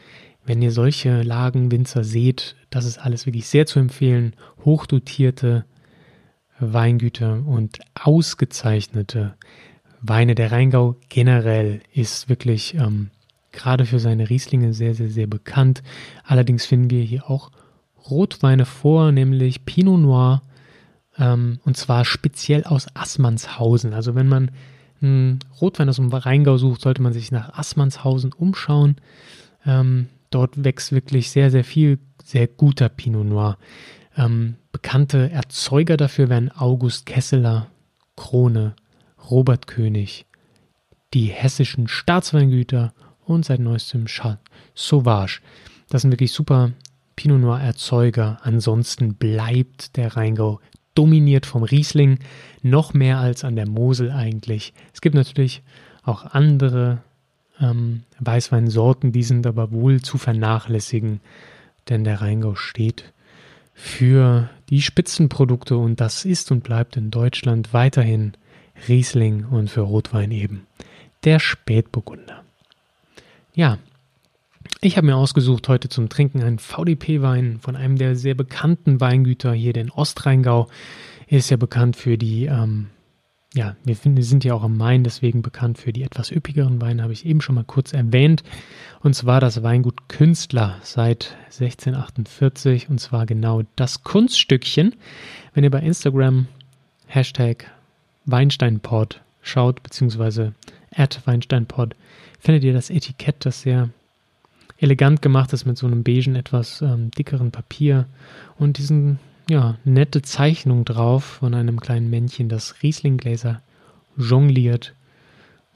wenn 0.45 0.63
ihr 0.63 0.73
solche 0.73 1.23
Lagen, 1.23 1.71
Winzer 1.71 2.05
seht, 2.05 2.57
das 2.71 2.85
ist 2.85 2.99
alles 2.99 3.27
wirklich 3.27 3.47
sehr 3.47 3.67
zu 3.67 3.79
empfehlen. 3.79 4.35
Hochdotierte 4.65 5.65
Weingüter 6.59 7.43
und 7.47 7.79
ausgezeichnete 7.95 9.35
Weine. 10.03 10.35
Der 10.35 10.53
Rheingau 10.53 10.97
generell 11.09 11.81
ist 11.93 12.29
wirklich 12.29 12.75
ähm, 12.75 13.11
gerade 13.53 13.87
für 13.87 13.99
seine 13.99 14.31
Rieslinge 14.31 14.73
sehr, 14.73 14.95
sehr, 14.95 15.11
sehr 15.11 15.27
bekannt. 15.27 15.83
Allerdings 16.25 16.67
finden 16.67 16.91
wir 16.91 17.03
hier 17.03 17.31
auch 17.31 17.51
Rotweine 18.11 18.65
vor, 18.65 19.13
nämlich 19.13 19.65
Pinot 19.65 20.01
Noir 20.01 20.43
ähm, 21.19 21.61
und 21.65 21.77
zwar 21.77 22.05
speziell 22.05 22.65
aus 22.65 22.87
Assmannshausen. 22.95 23.93
Also 23.93 24.15
wenn 24.15 24.29
man 24.29 24.51
einen 25.03 25.41
Rotwein 25.61 25.89
aus 25.89 25.97
dem 25.97 26.13
Rheingau 26.13 26.57
sucht, 26.59 26.81
sollte 26.81 27.03
man 27.03 27.13
sich 27.13 27.33
nach 27.33 27.55
Assmannshausen 27.55 28.33
umschauen. 28.33 28.97
Ähm, 29.67 30.09
dort 30.31 30.65
wächst 30.65 30.93
wirklich 30.93 31.31
sehr, 31.31 31.51
sehr 31.51 31.65
viel 31.65 31.99
sehr 32.23 32.47
guter 32.47 32.89
Pinot 32.89 33.27
Noir. 33.27 33.59
Ähm, 34.17 34.57
bekannte 34.73 35.31
Erzeuger 35.31 35.97
dafür 35.97 36.29
wären 36.29 36.51
August 36.51 37.07
Kesseler, 37.07 37.69
Krone, 38.17 38.75
Robert 39.31 39.67
König, 39.67 40.27
die 41.15 41.27
hessischen 41.27 41.89
Staatsweingüter 41.89 42.93
und 43.31 43.45
seit 43.45 43.61
neuestem 43.61 44.07
Sauvage. 44.75 45.41
Das 45.89 46.03
sind 46.03 46.11
wirklich 46.11 46.33
super 46.33 46.73
Pinot 47.17 47.41
Noir 47.41 47.61
Erzeuger. 47.61 48.39
Ansonsten 48.43 49.15
bleibt 49.15 49.97
der 49.97 50.17
Rheingau 50.17 50.61
dominiert 50.95 51.47
vom 51.47 51.63
Riesling, 51.63 52.19
noch 52.63 52.95
mehr 52.95 53.19
als 53.19 53.45
an 53.45 53.57
der 53.57 53.69
Mosel 53.69 54.11
eigentlich. 54.11 54.73
Es 54.93 55.01
gibt 55.01 55.15
natürlich 55.15 55.63
auch 56.03 56.25
andere 56.25 56.99
ähm, 57.61 58.03
Weißweinsorten, 58.19 59.13
die 59.13 59.23
sind 59.23 59.47
aber 59.47 59.71
wohl 59.71 60.01
zu 60.03 60.19
vernachlässigen, 60.19 61.21
denn 61.89 62.05
der 62.05 62.21
Rheingau 62.21 62.55
steht 62.55 63.13
für 63.75 64.51
die 64.69 64.83
Spitzenprodukte 64.83 65.77
und 65.77 66.01
das 66.01 66.25
ist 66.25 66.51
und 66.51 66.65
bleibt 66.65 66.97
in 66.97 67.11
Deutschland 67.11 67.73
weiterhin 67.73 68.33
Riesling 68.89 69.45
und 69.45 69.71
für 69.71 69.83
Rotwein 69.83 70.31
eben 70.33 70.67
der 71.25 71.39
Spätburgunder. 71.39 72.43
Ja, 73.55 73.79
ich 74.81 74.97
habe 74.97 75.07
mir 75.07 75.17
ausgesucht 75.17 75.69
heute 75.69 75.89
zum 75.89 76.09
Trinken 76.09 76.43
einen 76.43 76.59
VDP-Wein 76.59 77.59
von 77.61 77.77
einem 77.77 77.97
der 77.97 78.17
sehr 78.17 78.35
bekannten 78.35 79.01
Weingüter 79.01 79.53
hier, 79.53 79.73
den 79.73 79.91
Ostrheingau. 79.91 80.69
Er 81.27 81.39
ist 81.39 81.51
ja 81.51 81.57
bekannt 81.57 81.97
für 81.97 82.17
die, 82.17 82.47
ähm, 82.47 82.87
ja, 83.53 83.77
wir, 83.85 83.97
sind 83.97 84.45
ja 84.45 84.55
auch 84.55 84.63
am 84.63 84.77
Main, 84.77 85.03
deswegen 85.03 85.43
bekannt 85.43 85.79
für 85.79 85.93
die 85.93 86.03
etwas 86.03 86.31
üppigeren 86.31 86.81
Weine, 86.81 87.03
habe 87.03 87.13
ich 87.13 87.27
eben 87.27 87.41
schon 87.41 87.57
mal 87.57 87.65
kurz 87.65 87.93
erwähnt. 87.93 88.43
Und 89.01 89.15
zwar 89.15 89.41
das 89.41 89.63
Weingut 89.63 90.09
Künstler 90.09 90.77
seit 90.83 91.37
1648 91.47 92.89
und 92.89 93.01
zwar 93.01 93.27
genau 93.27 93.63
das 93.77 94.03
Kunststückchen. 94.03 94.95
Wenn 95.55 95.65
ihr 95.65 95.71
bei 95.71 95.81
Instagram 95.81 96.47
Hashtag 97.07 97.71
Weinsteinpod 98.25 99.21
schaut, 99.43 99.83
beziehungsweise 99.83 100.55
at 100.95 101.21
Weinsteinpod, 101.27 101.95
findet 102.39 102.65
ihr 102.65 102.73
das 102.73 102.91
Etikett, 102.91 103.45
das 103.45 103.63
sehr 103.63 103.91
elegant 104.79 105.23
gemacht 105.23 105.53
ist 105.53 105.67
mit 105.67 105.77
so 105.77 105.87
einem 105.87 106.03
beigen, 106.03 106.37
etwas 106.37 106.83
ähm, 106.83 107.11
dickeren 107.11 107.51
Papier 107.51 108.07
und 108.59 108.79
diesen, 108.79 109.19
ja, 109.49 109.77
nette 109.85 110.23
Zeichnung 110.23 110.85
drauf 110.85 111.25
von 111.25 111.55
einem 111.55 111.81
kleinen 111.81 112.11
Männchen, 112.11 112.49
das 112.49 112.83
Rieslinggläser 112.83 113.61
jongliert. 114.17 114.95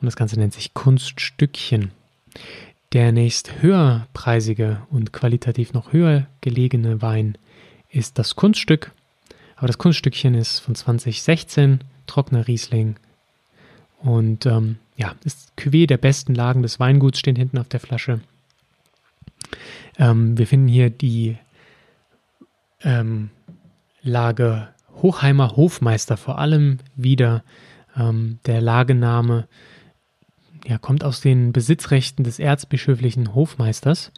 Und 0.01 0.07
das 0.07 0.17
Ganze 0.17 0.39
nennt 0.39 0.55
sich 0.55 0.75
Kunststückchen. 0.75 1.91
Der 2.93 3.13
nächst 3.13 3.63
höherpreisige 3.63 4.83
und 4.91 5.13
qualitativ 5.13 5.73
noch 5.73 5.93
höher 5.93 6.27
gelegene 6.41 7.03
Wein 7.03 7.37
ist 7.91 8.19
das 8.19 8.37
Kunststück. 8.37 8.93
Aber 9.57 9.67
das 9.67 9.79
Kunststückchen 9.79 10.35
ist 10.35 10.61
von 10.61 10.75
2016, 10.75 11.81
trockener 12.07 12.47
Riesling. 12.47 12.97
Und 14.05 14.45
ähm, 14.45 14.77
ja, 14.97 15.15
ist 15.25 15.53
Cuvée 15.59 15.87
der 15.87 15.97
besten 15.97 16.35
Lagen 16.35 16.63
des 16.63 16.79
Weinguts, 16.79 17.19
stehen 17.19 17.37
hinten 17.37 17.59
auf 17.59 17.69
der 17.69 17.81
Flasche. 17.81 18.21
Ähm, 19.99 20.37
wir 20.37 20.47
finden 20.47 20.69
hier 20.69 20.91
die 20.91 21.37
ähm, 22.83 23.31
Lage 24.03 24.69
Hochheimer 25.01 25.57
Hofmeister 25.57 26.17
vor 26.17 26.39
allem 26.39 26.79
wieder. 26.97 27.43
Ähm, 27.97 28.39
der 28.45 28.61
Lagename 28.61 29.49
ja, 30.67 30.79
kommt 30.79 31.03
aus 31.03 31.21
den 31.21 31.53
Besitzrechten 31.53 32.25
des 32.25 32.39
erzbischöflichen 32.39 33.35
Hofmeisters 33.35 34.13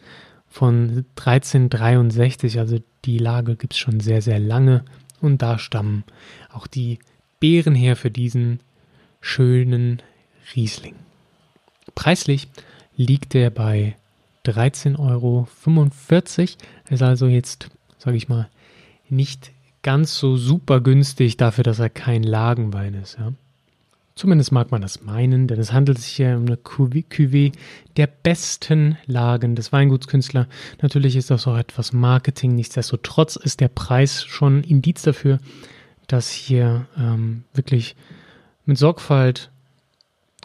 von 0.49 1.05
1363. 1.15 2.59
Also 2.59 2.79
die 3.05 3.19
Lage 3.19 3.55
gibt 3.55 3.73
es 3.73 3.79
schon 3.79 4.01
sehr, 4.01 4.21
sehr 4.21 4.39
lange. 4.39 4.83
Und 5.21 5.41
da 5.41 5.57
stammen 5.57 6.03
auch 6.51 6.67
die 6.67 6.99
Beeren 7.39 7.75
her 7.75 7.95
für 7.95 8.11
diesen 8.11 8.59
schönen 9.27 10.01
Riesling. 10.55 10.95
Preislich 11.95 12.47
liegt 12.95 13.35
er 13.35 13.49
bei 13.49 13.95
13,45 14.45 14.97
Euro. 14.99 15.47
Ist 16.89 17.01
also 17.03 17.27
jetzt, 17.27 17.69
sage 17.97 18.17
ich 18.17 18.29
mal, 18.29 18.47
nicht 19.09 19.51
ganz 19.83 20.17
so 20.17 20.37
super 20.37 20.79
günstig 20.81 21.37
dafür, 21.37 21.63
dass 21.63 21.79
er 21.79 21.89
kein 21.89 22.23
Lagenwein 22.23 22.93
ist. 22.93 23.17
Ja. 23.19 23.33
Zumindest 24.15 24.51
mag 24.51 24.71
man 24.71 24.81
das 24.81 25.03
meinen, 25.03 25.47
denn 25.47 25.59
es 25.59 25.73
handelt 25.73 25.99
sich 25.99 26.17
ja 26.17 26.35
um 26.35 26.45
eine 26.45 26.55
Cuvée 26.55 27.51
der 27.97 28.07
besten 28.07 28.97
Lagen 29.05 29.55
des 29.55 29.71
Weingutskünstlers. 29.71 30.47
Natürlich 30.81 31.15
ist 31.15 31.29
das 31.29 31.45
auch 31.47 31.57
etwas 31.57 31.93
Marketing. 31.93 32.55
Nichtsdestotrotz 32.55 33.35
ist 33.35 33.59
der 33.59 33.67
Preis 33.67 34.23
schon 34.23 34.63
Indiz 34.63 35.03
dafür, 35.03 35.39
dass 36.07 36.31
hier 36.31 36.87
ähm, 36.97 37.43
wirklich 37.53 37.95
mit 38.67 38.77
Sorgfalt 38.77 39.51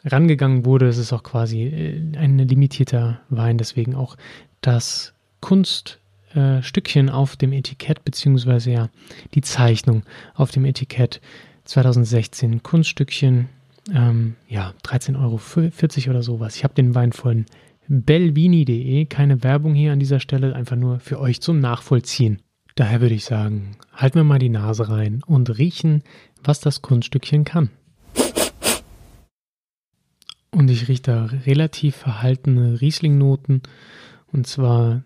rangegangen 0.05 0.65
wurde. 0.65 0.89
Es 0.89 0.99
ist 0.99 1.13
auch 1.13 1.23
quasi 1.23 1.63
äh, 1.65 2.17
ein 2.17 2.39
limitierter 2.39 3.21
Wein, 3.29 3.59
deswegen 3.59 3.95
auch 3.95 4.17
das 4.61 5.13
Kunststückchen 5.41 7.09
äh, 7.09 7.11
auf 7.11 7.37
dem 7.37 7.53
Etikett, 7.53 8.05
beziehungsweise 8.05 8.71
ja 8.71 8.89
die 9.35 9.43
Zeichnung 9.43 10.03
auf 10.35 10.51
dem 10.51 10.65
Etikett 10.65 11.21
2016 11.65 12.63
Kunststückchen, 12.63 13.49
ähm, 13.93 14.37
ja, 14.49 14.75
13,40 14.85 15.19
Euro 15.21 16.11
oder 16.11 16.23
sowas. 16.23 16.57
Ich 16.57 16.65
habe 16.65 16.75
den 16.75 16.95
Wein 16.95 17.13
von 17.13 17.47
belvini.de, 17.89 19.05
keine 19.07 19.43
Werbung 19.43 19.75
hier 19.75 19.93
an 19.93 20.01
dieser 20.01 20.21
Stelle, 20.21 20.55
einfach 20.55 20.77
nur 20.77 21.01
für 21.01 21.21
euch 21.21 21.41
zum 21.41 21.61
Nachvollziehen. 21.61 22.41
Daher 22.75 23.01
würde 23.01 23.15
ich 23.15 23.25
sagen, 23.25 23.77
halten 23.93 24.17
wir 24.17 24.25
mal 24.25 24.39
die 24.39 24.49
Nase 24.49 24.89
rein 24.89 25.23
und 25.27 25.59
riechen, 25.59 26.03
was 26.43 26.61
das 26.61 26.81
Kunststückchen 26.81 27.45
kann. 27.45 27.71
Und 30.55 30.71
ich 30.71 30.89
rieche 30.89 31.03
da 31.03 31.25
relativ 31.25 31.97
verhaltene 31.97 32.81
Riesling-Noten. 32.81 33.63
Und 34.33 34.47
zwar 34.47 35.03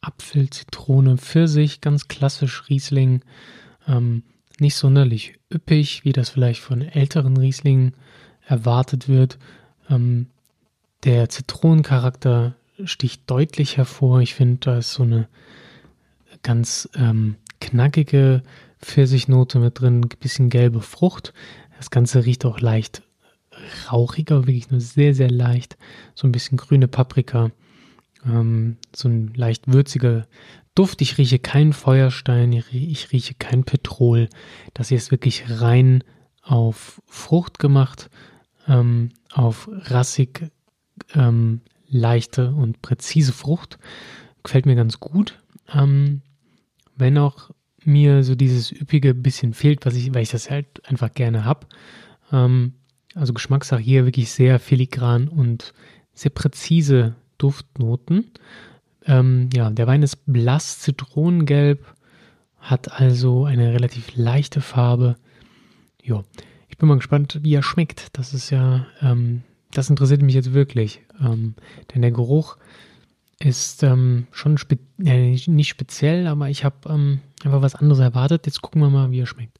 Apfel, 0.00 0.50
Zitrone, 0.50 1.18
Pfirsich, 1.18 1.80
ganz 1.80 2.08
klassisch 2.08 2.68
Riesling. 2.68 3.22
Ähm, 3.86 4.24
nicht 4.58 4.74
sonderlich 4.74 5.34
üppig, 5.52 6.04
wie 6.04 6.12
das 6.12 6.30
vielleicht 6.30 6.60
von 6.60 6.82
älteren 6.82 7.36
Rieslingen 7.36 7.94
erwartet 8.44 9.08
wird. 9.08 9.38
Ähm, 9.88 10.26
der 11.04 11.28
Zitronencharakter 11.28 12.54
sticht 12.84 13.22
deutlich 13.30 13.76
hervor. 13.76 14.20
Ich 14.20 14.34
finde, 14.34 14.58
da 14.60 14.78
ist 14.78 14.92
so 14.92 15.04
eine 15.04 15.28
ganz 16.42 16.88
ähm, 16.96 17.36
knackige 17.60 18.42
Pfirsichnote 18.80 19.60
mit 19.60 19.80
drin, 19.80 20.00
ein 20.00 20.08
bisschen 20.20 20.50
gelbe 20.50 20.80
Frucht. 20.80 21.32
Das 21.76 21.90
Ganze 21.90 22.24
riecht 22.24 22.44
auch 22.44 22.60
leicht 22.60 23.02
rauchiger, 23.90 24.46
wirklich 24.46 24.70
nur 24.70 24.80
sehr, 24.80 25.14
sehr 25.14 25.30
leicht. 25.30 25.76
So 26.14 26.26
ein 26.26 26.32
bisschen 26.32 26.56
grüne 26.56 26.88
Paprika. 26.88 27.50
Ähm, 28.24 28.76
so 28.94 29.08
ein 29.08 29.32
leicht 29.34 29.72
würziger 29.72 30.26
Duft. 30.74 31.02
Ich 31.02 31.18
rieche 31.18 31.38
keinen 31.38 31.72
Feuerstein, 31.72 32.52
ich 32.52 33.12
rieche 33.12 33.34
kein 33.34 33.64
Petrol. 33.64 34.28
Das 34.74 34.88
hier 34.88 34.96
ist 34.96 35.10
wirklich 35.10 35.44
rein 35.48 36.02
auf 36.42 37.02
Frucht 37.06 37.58
gemacht, 37.58 38.10
ähm, 38.66 39.10
auf 39.32 39.68
rassig, 39.72 40.50
ähm, 41.14 41.60
leichte 41.88 42.52
und 42.52 42.82
präzise 42.82 43.32
Frucht. 43.32 43.78
Gefällt 44.42 44.66
mir 44.66 44.76
ganz 44.76 44.98
gut. 44.98 45.38
Ähm, 45.72 46.22
wenn 46.96 47.18
auch 47.18 47.50
mir 47.84 48.22
so 48.22 48.34
dieses 48.34 48.72
üppige 48.72 49.14
bisschen 49.14 49.54
fehlt, 49.54 49.84
was 49.86 49.94
ich, 49.94 50.14
weil 50.14 50.22
ich 50.22 50.30
das 50.30 50.50
halt 50.50 50.66
einfach 50.88 51.12
gerne 51.12 51.44
habe. 51.44 51.66
Ähm, 52.30 52.74
also 53.14 53.32
Geschmackssache 53.32 53.80
hier 53.80 54.04
wirklich 54.04 54.30
sehr 54.30 54.58
filigran 54.58 55.28
und 55.28 55.72
sehr 56.14 56.30
präzise 56.30 57.14
Duftnoten. 57.38 58.30
Ähm, 59.06 59.50
ja, 59.52 59.70
der 59.70 59.86
Wein 59.86 60.02
ist 60.02 60.24
blass 60.26 60.78
zitronengelb, 60.80 61.84
hat 62.58 62.92
also 63.00 63.44
eine 63.44 63.72
relativ 63.72 64.16
leichte 64.16 64.60
Farbe. 64.60 65.16
Ja, 66.02 66.22
ich 66.68 66.78
bin 66.78 66.88
mal 66.88 66.96
gespannt, 66.96 67.40
wie 67.42 67.54
er 67.54 67.62
schmeckt. 67.62 68.16
Das 68.16 68.34
ist 68.34 68.50
ja, 68.50 68.86
ähm, 69.00 69.42
das 69.72 69.90
interessiert 69.90 70.22
mich 70.22 70.34
jetzt 70.34 70.52
wirklich. 70.52 71.02
Ähm, 71.20 71.54
denn 71.92 72.02
der 72.02 72.12
Geruch 72.12 72.56
ist 73.38 73.82
ähm, 73.82 74.26
schon 74.30 74.58
spe 74.58 74.78
äh, 75.04 75.36
nicht 75.46 75.68
speziell, 75.68 76.26
aber 76.28 76.48
ich 76.48 76.64
habe 76.64 76.88
ähm, 76.88 77.20
einfach 77.44 77.62
was 77.62 77.74
anderes 77.74 78.00
erwartet. 78.00 78.46
Jetzt 78.46 78.62
gucken 78.62 78.80
wir 78.80 78.90
mal, 78.90 79.10
wie 79.10 79.20
er 79.20 79.26
schmeckt. 79.26 79.58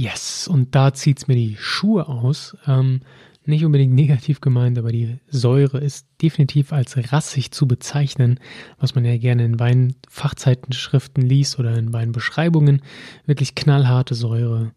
Yes, 0.00 0.48
und 0.48 0.74
da 0.74 0.94
zieht 0.94 1.18
es 1.18 1.28
mir 1.28 1.34
die 1.34 1.58
Schuhe 1.58 2.08
aus. 2.08 2.56
Ähm, 2.66 3.00
nicht 3.44 3.66
unbedingt 3.66 3.92
negativ 3.92 4.40
gemeint, 4.40 4.78
aber 4.78 4.92
die 4.92 5.18
Säure 5.28 5.76
ist 5.76 6.06
definitiv 6.22 6.72
als 6.72 6.96
rassig 7.12 7.50
zu 7.50 7.68
bezeichnen, 7.68 8.40
was 8.78 8.94
man 8.94 9.04
ja 9.04 9.18
gerne 9.18 9.44
in 9.44 9.60
Weinfachzeitenschriften 9.60 11.22
liest 11.22 11.58
oder 11.58 11.76
in 11.76 11.92
Weinbeschreibungen. 11.92 12.80
Wirklich 13.26 13.54
knallharte 13.54 14.14
Säure, 14.14 14.72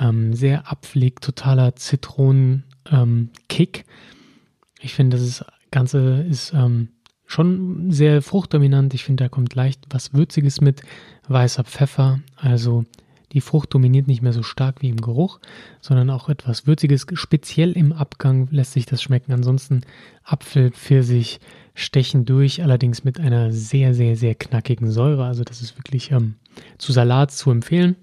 ähm, 0.00 0.32
sehr 0.32 0.66
abpflegt, 0.72 1.22
totaler 1.22 1.76
Zitronenkick. 1.76 2.64
Ähm, 2.90 3.84
ich 4.80 4.94
finde, 4.94 5.18
das 5.18 5.44
Ganze 5.70 6.22
ist 6.22 6.54
ähm, 6.54 6.88
schon 7.26 7.90
sehr 7.90 8.22
fruchtdominant. 8.22 8.94
Ich 8.94 9.04
finde, 9.04 9.24
da 9.24 9.28
kommt 9.28 9.54
leicht 9.54 9.84
was 9.90 10.14
Würziges 10.14 10.62
mit, 10.62 10.80
weißer 11.28 11.64
Pfeffer, 11.64 12.20
also 12.36 12.86
die 13.32 13.40
Frucht 13.40 13.72
dominiert 13.72 14.06
nicht 14.06 14.22
mehr 14.22 14.32
so 14.32 14.42
stark 14.42 14.82
wie 14.82 14.88
im 14.88 15.00
Geruch, 15.00 15.40
sondern 15.80 16.10
auch 16.10 16.28
etwas 16.28 16.66
Würziges. 16.66 17.06
Speziell 17.14 17.72
im 17.72 17.92
Abgang 17.92 18.48
lässt 18.50 18.72
sich 18.72 18.86
das 18.86 19.02
schmecken. 19.02 19.32
Ansonsten 19.32 19.82
Apfel, 20.22 20.70
Pfirsich 20.70 21.40
stechen 21.74 22.26
durch, 22.26 22.62
allerdings 22.62 23.04
mit 23.04 23.18
einer 23.18 23.50
sehr, 23.50 23.94
sehr, 23.94 24.16
sehr 24.16 24.34
knackigen 24.34 24.90
Säure. 24.90 25.24
Also 25.24 25.44
das 25.44 25.62
ist 25.62 25.78
wirklich 25.78 26.10
ähm, 26.10 26.34
zu 26.76 26.92
Salat 26.92 27.32
zu 27.32 27.50
empfehlen. 27.50 27.96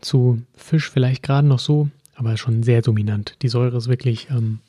Zu 0.00 0.42
Fisch 0.54 0.88
vielleicht 0.88 1.24
gerade 1.24 1.48
noch 1.48 1.58
so, 1.58 1.88
aber 2.14 2.36
schon 2.36 2.62
sehr 2.62 2.82
dominant. 2.82 3.34
Die 3.42 3.48
Säure 3.48 3.76
ist 3.76 3.88
wirklich, 3.88 4.28
ähm, 4.30 4.60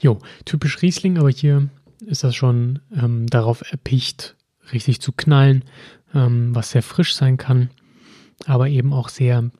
jo, 0.00 0.18
typisch 0.44 0.80
Riesling, 0.80 1.18
aber 1.18 1.30
hier 1.30 1.68
ist 2.06 2.22
das 2.22 2.36
schon 2.36 2.78
ähm, 2.94 3.26
darauf 3.26 3.62
erpicht, 3.70 4.36
richtig 4.72 5.00
zu 5.00 5.10
knallen, 5.10 5.64
ähm, 6.14 6.54
was 6.54 6.70
sehr 6.70 6.82
frisch 6.84 7.14
sein 7.14 7.36
kann 7.36 7.70
aber 8.46 8.68
eben 8.68 8.92
auch 8.92 9.08
sehr 9.08 9.50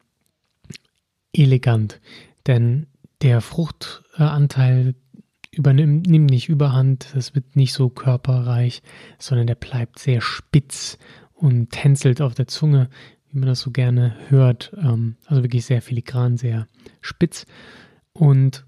elegant. 1.32 2.00
Denn 2.46 2.87
der 3.22 3.40
Fruchtanteil 3.40 4.94
übernimmt 5.52 6.06
nimmt 6.06 6.30
nicht 6.30 6.49
überhand, 6.49 7.14
es 7.14 7.34
wird 7.34 7.56
nicht 7.56 7.72
so 7.72 7.88
körperreich, 7.88 8.82
sondern 9.18 9.46
der 9.46 9.56
bleibt 9.56 9.99
sehr 9.99 10.20
spitz 10.20 10.99
und 11.34 11.70
tänzelt 11.70 12.20
auf 12.20 12.34
der 12.34 12.46
Zunge, 12.46 12.88
wie 13.30 13.38
man 13.38 13.49
das 13.49 13.60
so 13.60 13.70
gerne 13.70 14.16
hört. 14.28 14.72
Ähm, 14.76 15.16
also 15.26 15.42
wirklich 15.42 15.64
sehr 15.64 15.82
filigran, 15.82 16.37
sehr 16.37 16.66
spitz 17.00 17.46
und 18.12 18.64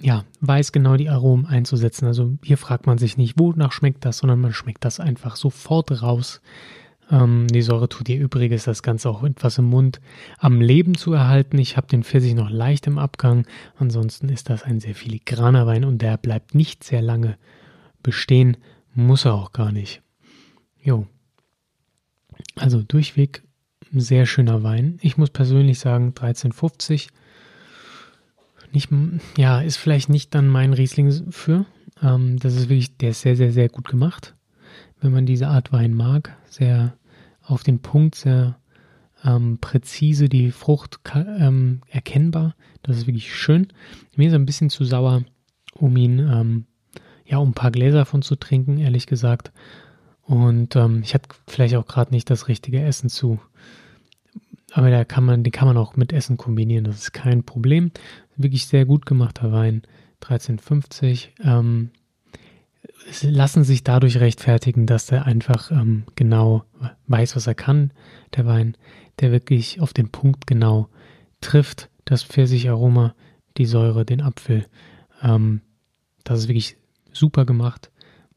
ja, 0.00 0.24
weiß 0.40 0.70
genau 0.70 0.96
die 0.96 1.08
Aromen 1.08 1.46
einzusetzen. 1.46 2.06
Also 2.06 2.38
hier 2.44 2.56
fragt 2.56 2.86
man 2.86 2.98
sich 2.98 3.16
nicht, 3.16 3.38
wonach 3.38 3.72
schmeckt 3.72 4.04
das, 4.04 4.18
sondern 4.18 4.40
man 4.40 4.52
schmeckt 4.52 4.84
das 4.84 5.00
einfach 5.00 5.34
sofort 5.34 6.02
raus. 6.02 6.40
Ähm, 7.10 7.46
die 7.48 7.62
Säure 7.62 7.88
tut 7.88 8.08
ihr 8.08 8.18
Übriges, 8.18 8.64
das 8.64 8.82
Ganze 8.82 9.08
auch 9.08 9.22
etwas 9.22 9.58
im 9.58 9.66
Mund 9.66 10.00
am 10.38 10.60
Leben 10.60 10.94
zu 10.94 11.12
erhalten. 11.12 11.58
Ich 11.58 11.76
habe 11.76 11.86
den 11.86 12.04
Pfirsich 12.04 12.34
noch 12.34 12.50
leicht 12.50 12.86
im 12.86 12.98
Abgang. 12.98 13.46
Ansonsten 13.76 14.28
ist 14.28 14.50
das 14.50 14.62
ein 14.62 14.80
sehr 14.80 14.94
filigraner 14.94 15.66
Wein 15.66 15.84
und 15.84 16.02
der 16.02 16.16
bleibt 16.16 16.54
nicht 16.54 16.84
sehr 16.84 17.02
lange 17.02 17.38
bestehen. 18.02 18.56
Muss 18.94 19.24
er 19.24 19.34
auch 19.34 19.52
gar 19.52 19.72
nicht. 19.72 20.02
Jo. 20.82 21.06
Also 22.56 22.82
durchweg 22.82 23.42
sehr 23.92 24.26
schöner 24.26 24.62
Wein. 24.62 24.98
Ich 25.00 25.16
muss 25.16 25.30
persönlich 25.30 25.78
sagen, 25.78 26.08
1350. 26.08 27.08
Nicht, 28.70 28.90
ja, 29.38 29.60
ist 29.60 29.78
vielleicht 29.78 30.10
nicht 30.10 30.34
dann 30.34 30.48
mein 30.48 30.74
Riesling 30.74 31.32
für. 31.32 31.64
Ähm, 32.02 32.38
das 32.38 32.54
ist 32.54 32.68
wirklich, 32.68 32.98
der 32.98 33.10
ist 33.10 33.22
sehr, 33.22 33.34
sehr, 33.34 33.50
sehr 33.50 33.70
gut 33.70 33.88
gemacht 33.88 34.34
wenn 35.00 35.12
man 35.12 35.26
diese 35.26 35.48
Art 35.48 35.72
Wein 35.72 35.94
mag. 35.94 36.36
Sehr 36.48 36.94
auf 37.48 37.62
den 37.62 37.80
Punkt, 37.80 38.14
sehr 38.14 38.58
ähm, 39.24 39.58
präzise, 39.60 40.28
die 40.28 40.50
Frucht 40.50 41.00
ähm, 41.14 41.80
erkennbar. 41.88 42.54
Das 42.82 42.96
ist 42.96 43.06
wirklich 43.06 43.34
schön. 43.34 43.68
Mir 44.16 44.28
ist 44.28 44.34
ein 44.34 44.46
bisschen 44.46 44.70
zu 44.70 44.84
sauer, 44.84 45.24
um 45.74 45.96
ihn, 45.96 46.18
ähm, 46.18 46.66
ja, 47.24 47.38
um 47.38 47.50
ein 47.50 47.54
paar 47.54 47.70
Gläser 47.70 48.04
von 48.04 48.22
zu 48.22 48.36
trinken, 48.36 48.78
ehrlich 48.78 49.06
gesagt. 49.06 49.52
Und 50.22 50.76
ähm, 50.76 51.00
ich 51.02 51.14
hatte 51.14 51.30
vielleicht 51.46 51.74
auch 51.76 51.86
gerade 51.86 52.12
nicht 52.12 52.30
das 52.30 52.48
richtige 52.48 52.82
Essen 52.82 53.08
zu. 53.08 53.40
Aber 54.72 54.90
da 54.90 55.04
kann 55.04 55.24
man, 55.24 55.42
den 55.42 55.52
kann 55.52 55.66
man 55.66 55.78
auch 55.78 55.96
mit 55.96 56.12
Essen 56.12 56.36
kombinieren. 56.36 56.84
Das 56.84 56.96
ist 56.96 57.12
kein 57.12 57.42
Problem. 57.42 57.90
Wirklich 58.36 58.66
sehr 58.66 58.84
gut 58.84 59.06
gemachter 59.06 59.50
Wein. 59.50 59.82
1350. 60.20 61.32
Lassen 63.22 63.64
sich 63.64 63.84
dadurch 63.84 64.18
rechtfertigen, 64.18 64.86
dass 64.86 65.10
er 65.10 65.24
einfach 65.24 65.70
ähm, 65.70 66.04
genau 66.14 66.64
weiß, 67.06 67.36
was 67.36 67.46
er 67.46 67.54
kann, 67.54 67.92
der 68.36 68.46
Wein, 68.46 68.76
der 69.20 69.32
wirklich 69.32 69.80
auf 69.80 69.92
den 69.92 70.10
Punkt 70.10 70.46
genau 70.46 70.88
trifft, 71.40 71.90
das 72.04 72.22
Pfirsicheroma, 72.22 73.14
die 73.56 73.66
Säure, 73.66 74.04
den 74.04 74.20
Apfel. 74.20 74.66
Ähm, 75.22 75.62
das 76.24 76.40
ist 76.40 76.48
wirklich 76.48 76.76
super 77.12 77.44
gemacht. 77.44 77.90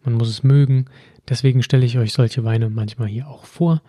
Man 0.04 0.16
muss 0.16 0.30
es 0.30 0.44
mögen. 0.44 0.86
Deswegen 1.30 1.64
stelle 1.64 1.86
ich 1.86 1.98
euch 1.98 2.14
solche 2.14 2.44
Weine 2.44 2.70
manchmal 2.70 3.08
hier 3.08 3.28
auch 3.28 3.46
vor. 3.46 3.82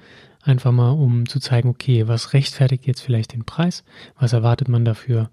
Einfach 0.43 0.73
mal, 0.73 0.91
um 0.91 1.27
zu 1.29 1.39
zeigen, 1.39 1.69
okay, 1.69 2.09
was 2.09 2.33
rechtfertigt 2.33 2.87
jetzt 2.87 3.01
vielleicht 3.01 3.33
den 3.33 3.45
Preis? 3.45 3.85
Was 4.19 4.33
erwartet 4.33 4.69
man 4.69 4.85
dafür? 4.85 5.31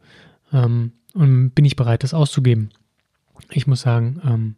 Ähm, 0.53 0.93
und 1.13 1.51
bin 1.51 1.65
ich 1.65 1.75
bereit, 1.75 2.03
das 2.03 2.13
auszugeben? 2.13 2.69
Ich 3.51 3.67
muss 3.67 3.81
sagen, 3.81 4.21
ähm, 4.23 4.55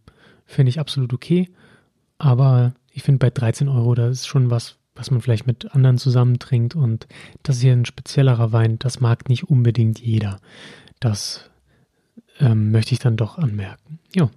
finde 0.52 0.70
ich 0.70 0.80
absolut 0.80 1.14
okay. 1.14 1.50
Aber 2.18 2.74
ich 2.92 3.04
finde 3.04 3.20
bei 3.20 3.30
13 3.30 3.68
Euro, 3.68 3.96
da 3.96 4.10
ist 4.10 4.28
schon 4.28 4.52
was, 4.52 4.78
was 4.96 5.12
man 5.12 5.22
vielleicht 5.22 5.48
mit 5.48 5.74
anderen 5.74 5.98
zusammentrinkt. 5.98 6.76
Und 6.76 7.08
das 7.44 7.58
ist 7.58 7.62
hier 7.64 7.74
ein 7.74 7.86
speziellerer 7.86 8.52
Wein, 8.52 8.78
das 8.80 9.00
mag 9.00 9.30
nicht 9.30 9.50
unbedingt 9.50 10.00
jeder. 10.00 10.40
Das 11.00 11.50
ähm, 12.40 12.72
möchte 12.72 12.94
ich 12.94 13.00
dann 13.00 13.18
doch 13.18 13.38
anmerken. 13.38 14.00
Ja, 14.16 14.30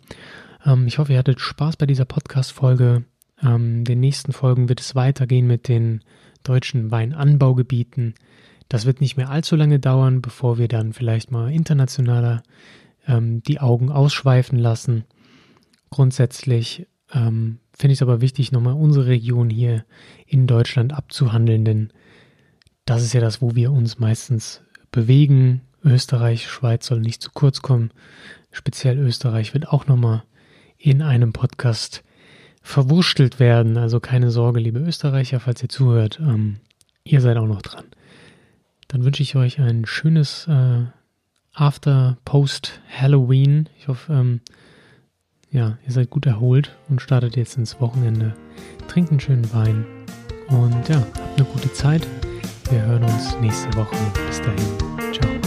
ähm, 0.64 0.87
ich 0.87 0.98
hoffe, 0.98 1.12
ihr 1.12 1.18
hattet 1.18 1.40
Spaß 1.40 1.77
bei 1.77 1.87
dieser 1.87 2.05
Podcast-Folge. 2.05 3.05
Ähm, 3.42 3.79
in 3.79 3.85
den 3.85 4.00
nächsten 4.00 4.33
Folgen 4.33 4.68
wird 4.68 4.81
es 4.81 4.94
weitergehen 4.94 5.46
mit 5.46 5.68
den 5.68 6.00
deutschen 6.42 6.90
Weinanbaugebieten. 6.90 8.14
Das 8.68 8.87
wird 8.87 9.00
nicht 9.00 9.16
mehr 9.16 9.31
allzu 9.31 9.57
lange 9.57 9.79
dauern, 9.79 10.22
bevor 10.22 10.59
wir 10.59 10.68
dann 10.68 10.92
vielleicht 10.92 11.31
mal 11.31 11.53
internationaler 11.53 12.42
ähm, 13.07 13.42
die 13.42 13.61
Augen 13.61 13.90
ausschweifen 13.90 14.59
lassen. 14.59 15.05
Grundsätzlich 15.94 16.88
ähm, 17.12 17.61
finde 17.72 17.92
ich 17.92 17.98
es 17.98 18.02
aber 18.02 18.20
wichtig, 18.20 18.50
nochmal 18.50 18.74
unsere 18.74 19.07
Region 19.07 19.48
hier 19.48 19.85
in 20.26 20.48
Deutschland 20.48 20.92
abzuhandeln, 20.92 21.64
denn 21.64 21.92
das 22.85 23.04
ist 23.04 23.12
ja 23.12 23.20
das, 23.20 23.40
wo 23.40 23.54
wir 23.54 23.70
uns 23.70 24.00
meistens 24.00 24.61
bewegen. 24.90 25.61
Österreich, 25.85 26.48
Schweiz 26.48 26.87
soll 26.87 26.98
nicht 26.98 27.22
zu 27.22 27.30
kurz 27.33 27.62
kommen. 27.62 27.92
Speziell 28.50 28.98
Österreich 28.98 29.54
wird 29.54 29.68
auch 29.68 29.87
nochmal 29.87 30.24
in 30.78 31.00
einem 31.00 31.33
Podcast 31.33 32.02
verwurschtelt 32.61 33.38
werden. 33.38 33.76
Also 33.76 34.00
keine 34.00 34.33
Sorge, 34.33 34.59
liebe 34.59 34.80
Österreicher, 34.80 35.38
falls 35.38 35.62
ihr 35.62 35.68
zuhört, 35.68 36.18
ähm, 36.18 36.57
ihr 37.04 37.20
seid 37.20 37.37
auch 37.37 37.46
noch 37.46 37.62
dran. 37.62 37.85
Dann 38.88 39.04
wünsche 39.04 39.22
ich 39.22 39.37
euch 39.37 39.61
ein 39.61 39.87
schönes 39.87 40.48
äh, 40.48 40.87
After 41.52 42.18
Post 42.24 42.80
Halloween. 42.90 43.68
Ich 43.78 43.87
hoffe, 43.87 44.12
ähm, 44.12 44.40
ja, 45.54 45.78
ihr 45.86 45.92
seid 45.92 46.10
gut 46.10 46.26
erholt 46.26 46.76
und 46.90 47.00
startet 47.00 47.36
jetzt 47.36 47.56
ins 47.56 47.80
Wochenende. 47.80 48.34
Trinkt 48.88 49.10
einen 49.10 49.20
schönen 49.20 49.54
Wein 49.54 49.86
und 50.48 50.88
ja, 50.88 50.96
habt 50.96 51.38
eine 51.38 51.48
gute 51.48 51.72
Zeit. 51.72 52.06
Wir 52.70 52.82
hören 52.84 53.04
uns 53.04 53.38
nächste 53.40 53.72
Woche. 53.76 53.96
Bis 54.26 54.42
dahin. 54.42 55.12
Ciao. 55.12 55.43